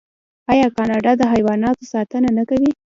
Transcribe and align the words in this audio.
آیا 0.51 0.67
کاناډا 0.77 1.11
د 1.17 1.21
حیواناتو 1.33 1.83
ساتنه 1.93 2.29
نه 2.37 2.43
کوي؟ 2.49 2.69